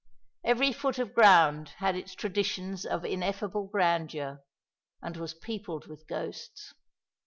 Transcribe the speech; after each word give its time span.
Every 0.43 0.73
foot 0.73 0.97
of 0.97 1.13
ground 1.13 1.75
had 1.77 1.95
its 1.95 2.15
traditions 2.15 2.87
of 2.87 3.05
ineffable 3.05 3.67
grandeur, 3.67 4.41
and 4.99 5.15
was 5.15 5.35
peopled 5.35 5.85
with 5.85 6.07
ghosts. 6.07 6.73